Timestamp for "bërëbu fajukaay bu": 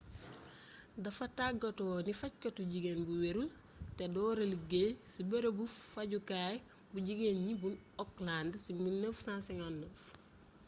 5.29-6.97